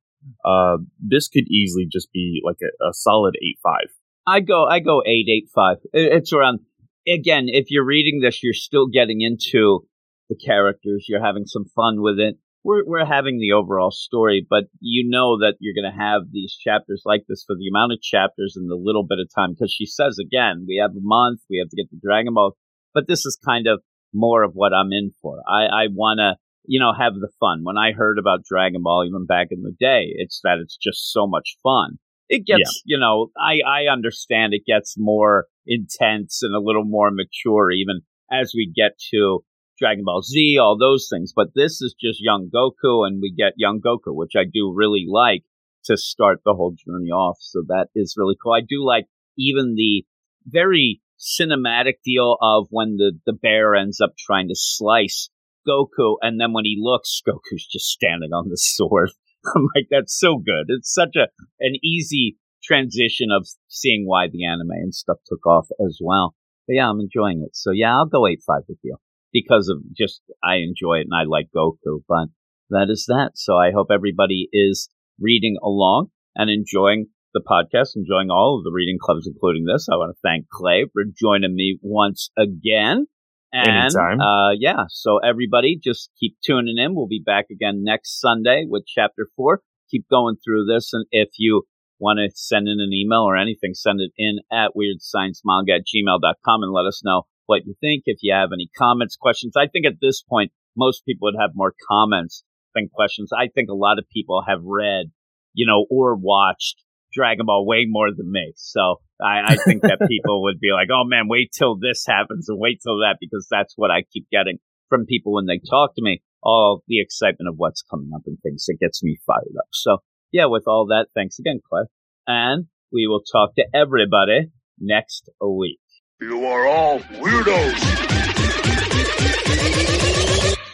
Uh, 0.44 0.76
this 1.00 1.26
could 1.28 1.48
easily 1.50 1.86
just 1.90 2.12
be 2.12 2.40
like 2.44 2.58
a, 2.62 2.84
a 2.84 2.92
solid 2.92 3.34
eight 3.42 3.58
five. 3.62 3.88
I 4.26 4.40
go, 4.40 4.66
I 4.66 4.78
go 4.80 5.02
eight 5.06 5.26
eight 5.28 5.48
five. 5.54 5.78
It's 5.92 6.32
around. 6.32 6.60
Again, 7.08 7.46
if 7.48 7.70
you're 7.70 7.84
reading 7.84 8.20
this, 8.20 8.42
you're 8.42 8.52
still 8.52 8.86
getting 8.86 9.22
into 9.22 9.86
the 10.28 10.36
characters. 10.36 11.06
You're 11.08 11.24
having 11.24 11.46
some 11.46 11.64
fun 11.74 12.02
with 12.02 12.18
it. 12.18 12.36
We're, 12.64 12.84
we're 12.86 13.04
having 13.04 13.40
the 13.40 13.52
overall 13.52 13.90
story, 13.90 14.46
but 14.48 14.64
you 14.80 15.08
know 15.08 15.38
that 15.38 15.54
you're 15.58 15.74
going 15.74 15.92
to 15.92 15.98
have 15.98 16.30
these 16.30 16.56
chapters 16.56 17.02
like 17.04 17.24
this 17.28 17.42
for 17.44 17.56
the 17.56 17.68
amount 17.68 17.92
of 17.92 18.00
chapters 18.00 18.54
and 18.56 18.70
the 18.70 18.76
little 18.76 19.04
bit 19.04 19.18
of 19.18 19.28
time. 19.34 19.52
Because 19.52 19.72
she 19.72 19.86
says 19.86 20.18
again, 20.20 20.64
we 20.68 20.78
have 20.80 20.92
a 20.92 21.02
month, 21.02 21.40
we 21.50 21.58
have 21.58 21.68
to 21.70 21.76
get 21.76 21.90
the 21.90 22.00
Dragon 22.00 22.34
Ball, 22.34 22.56
but 22.94 23.08
this 23.08 23.26
is 23.26 23.38
kind 23.44 23.66
of 23.66 23.82
more 24.14 24.44
of 24.44 24.52
what 24.54 24.72
I'm 24.72 24.92
in 24.92 25.10
for. 25.20 25.40
I, 25.48 25.64
I 25.64 25.86
want 25.90 26.18
to, 26.18 26.36
you 26.64 26.78
know, 26.78 26.92
have 26.96 27.14
the 27.14 27.30
fun. 27.40 27.60
When 27.64 27.76
I 27.76 27.92
heard 27.92 28.18
about 28.18 28.44
Dragon 28.44 28.82
Ball, 28.82 29.06
even 29.06 29.26
back 29.26 29.48
in 29.50 29.62
the 29.62 29.74
day, 29.78 30.12
it's 30.14 30.40
that 30.44 30.58
it's 30.62 30.76
just 30.76 31.12
so 31.12 31.26
much 31.26 31.56
fun. 31.64 31.98
It 32.28 32.46
gets, 32.46 32.82
yeah. 32.84 32.94
you 32.94 33.00
know, 33.00 33.30
I, 33.36 33.60
I 33.66 33.92
understand 33.92 34.54
it 34.54 34.62
gets 34.66 34.94
more 34.96 35.46
intense 35.66 36.42
and 36.42 36.54
a 36.54 36.60
little 36.60 36.84
more 36.84 37.10
mature 37.10 37.70
even 37.70 38.00
as 38.30 38.52
we 38.54 38.72
get 38.74 38.92
to 39.12 39.44
Dragon 39.78 40.04
Ball 40.04 40.22
Z, 40.22 40.58
all 40.58 40.76
those 40.78 41.08
things. 41.10 41.32
But 41.34 41.48
this 41.54 41.80
is 41.82 41.94
just 42.00 42.20
young 42.20 42.50
Goku, 42.54 43.06
and 43.06 43.20
we 43.20 43.32
get 43.36 43.54
young 43.56 43.80
Goku, 43.80 44.14
which 44.14 44.32
I 44.36 44.44
do 44.44 44.72
really 44.74 45.06
like 45.08 45.44
to 45.84 45.96
start 45.96 46.40
the 46.44 46.54
whole 46.54 46.72
journey 46.72 47.10
off. 47.10 47.38
So 47.40 47.62
that 47.68 47.88
is 47.94 48.14
really 48.16 48.36
cool. 48.42 48.52
I 48.52 48.60
do 48.60 48.84
like 48.84 49.06
even 49.36 49.74
the 49.76 50.04
very 50.46 51.00
cinematic 51.18 51.94
deal 52.04 52.36
of 52.40 52.66
when 52.70 52.96
the, 52.96 53.12
the 53.26 53.32
bear 53.32 53.74
ends 53.74 54.00
up 54.00 54.14
trying 54.18 54.48
to 54.48 54.54
slice 54.56 55.30
Goku, 55.66 56.16
and 56.20 56.40
then 56.40 56.52
when 56.52 56.64
he 56.64 56.76
looks, 56.78 57.20
Goku's 57.28 57.66
just 57.66 57.86
standing 57.86 58.32
on 58.32 58.48
the 58.48 58.56
sword. 58.56 59.10
I'm 59.56 59.68
like, 59.74 59.86
that's 59.90 60.18
so 60.18 60.36
good. 60.36 60.66
It's 60.68 60.92
such 60.92 61.16
a 61.16 61.28
an 61.60 61.74
easy 61.82 62.36
transition 62.62 63.30
of 63.32 63.48
seeing 63.66 64.06
why 64.06 64.28
the 64.28 64.44
anime 64.44 64.70
and 64.70 64.94
stuff 64.94 65.18
took 65.26 65.44
off 65.46 65.66
as 65.84 65.98
well. 66.00 66.36
But 66.68 66.74
yeah, 66.74 66.88
I'm 66.88 67.00
enjoying 67.00 67.42
it. 67.44 67.56
So 67.56 67.72
yeah, 67.72 67.92
I'll 67.96 68.06
go 68.06 68.26
eight 68.28 68.40
five 68.46 68.62
with 68.68 68.78
you 68.82 68.96
because 69.32 69.68
of 69.68 69.78
just 69.96 70.22
I 70.42 70.56
enjoy 70.56 70.98
it 70.98 71.06
and 71.10 71.14
I 71.14 71.24
like 71.24 71.48
Goku. 71.54 72.02
But 72.08 72.28
that 72.70 72.88
is 72.90 73.06
that. 73.08 73.32
So 73.34 73.56
I 73.56 73.70
hope 73.72 73.88
everybody 73.92 74.48
is 74.52 74.88
reading 75.20 75.56
along 75.62 76.08
and 76.34 76.50
enjoying 76.50 77.06
the 77.34 77.40
podcast, 77.40 77.96
enjoying 77.96 78.30
all 78.30 78.58
of 78.58 78.64
the 78.64 78.72
reading 78.72 78.98
clubs, 79.00 79.26
including 79.26 79.64
this. 79.64 79.88
I 79.90 79.96
want 79.96 80.14
to 80.14 80.20
thank 80.22 80.48
Clay 80.48 80.86
for 80.92 81.02
joining 81.18 81.54
me 81.54 81.78
once 81.82 82.30
again. 82.36 83.06
And 83.54 83.94
Anytime. 83.94 84.20
uh, 84.20 84.52
yeah, 84.52 84.84
so 84.88 85.18
everybody 85.18 85.78
just 85.82 86.10
keep 86.18 86.36
tuning 86.44 86.78
in. 86.78 86.94
We'll 86.94 87.06
be 87.06 87.22
back 87.24 87.46
again 87.50 87.82
next 87.84 88.18
Sunday 88.18 88.64
with 88.66 88.84
chapter 88.86 89.28
four. 89.36 89.60
Keep 89.90 90.08
going 90.08 90.36
through 90.42 90.64
this. 90.64 90.90
And 90.94 91.04
if 91.10 91.28
you 91.36 91.64
want 91.98 92.18
to 92.18 92.34
send 92.34 92.66
in 92.66 92.80
an 92.80 92.92
email 92.94 93.20
or 93.20 93.36
anything, 93.36 93.74
send 93.74 94.00
it 94.00 94.10
in 94.16 94.38
at 94.50 94.72
weirdsciencemanga 94.74 95.76
at 95.76 95.82
gmail.com 95.86 96.62
and 96.62 96.72
let 96.72 96.86
us 96.86 97.02
know 97.04 97.24
what 97.46 97.66
you 97.66 97.74
think. 97.80 98.04
If 98.06 98.18
you 98.22 98.34
have 98.34 98.50
any 98.52 98.68
comments, 98.76 99.16
questions, 99.16 99.54
I 99.56 99.66
think 99.66 99.86
at 99.86 100.00
this 100.00 100.22
point, 100.22 100.52
most 100.76 101.04
people 101.04 101.26
would 101.26 101.40
have 101.40 101.50
more 101.54 101.74
comments 101.88 102.44
than 102.74 102.88
questions. 102.92 103.30
I 103.36 103.48
think 103.48 103.68
a 103.68 103.74
lot 103.74 103.98
of 103.98 104.08
people 104.10 104.42
have 104.46 104.60
read, 104.62 105.06
you 105.52 105.66
know, 105.66 105.86
or 105.90 106.16
watched 106.16 106.82
Dragon 107.12 107.46
Ball 107.46 107.66
way 107.66 107.84
more 107.86 108.08
than 108.14 108.30
me. 108.30 108.52
So 108.56 109.00
I, 109.20 109.52
I 109.52 109.56
think 109.56 109.82
that 109.82 109.98
people 110.08 110.42
would 110.44 110.58
be 110.60 110.70
like, 110.72 110.88
oh 110.92 111.04
man, 111.04 111.28
wait 111.28 111.52
till 111.56 111.76
this 111.78 112.04
happens 112.06 112.48
and 112.48 112.58
wait 112.58 112.80
till 112.82 112.98
that 112.98 113.18
because 113.20 113.46
that's 113.50 113.74
what 113.76 113.90
I 113.90 114.02
keep 114.12 114.26
getting 114.30 114.58
from 114.88 115.06
people 115.06 115.34
when 115.34 115.46
they 115.46 115.60
talk 115.70 115.94
to 115.96 116.02
me. 116.02 116.22
All 116.42 116.82
the 116.88 117.00
excitement 117.00 117.48
of 117.48 117.54
what's 117.56 117.82
coming 117.82 118.10
up 118.14 118.22
and 118.26 118.38
things 118.42 118.64
that 118.66 118.78
gets 118.80 119.02
me 119.02 119.18
fired 119.26 119.54
up. 119.58 119.68
So 119.72 119.98
yeah, 120.32 120.46
with 120.46 120.64
all 120.66 120.86
that, 120.86 121.08
thanks 121.14 121.38
again, 121.38 121.60
Cliff. 121.68 121.88
And 122.26 122.66
we 122.92 123.06
will 123.06 123.22
talk 123.22 123.54
to 123.56 123.64
everybody 123.74 124.50
next 124.78 125.28
week. 125.40 125.78
You 126.22 126.46
are 126.46 126.66
all 126.68 127.00
weirdos. 127.00 127.80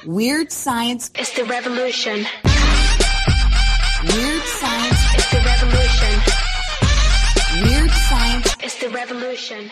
Weird 0.04 0.52
science. 0.52 1.10
is 1.18 1.32
the 1.32 1.44
revolution. 1.46 2.26
Weird 4.12 4.42
science. 4.42 5.00
is 5.16 5.30
the 5.30 5.40
revolution. 5.46 6.12
Weird 7.64 7.90
science. 7.90 8.56
is 8.62 8.78
the 8.78 8.90
revolution. 8.90 9.70